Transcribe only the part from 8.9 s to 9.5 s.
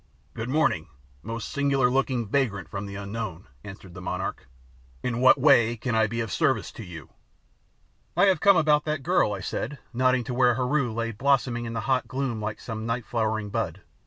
girl," I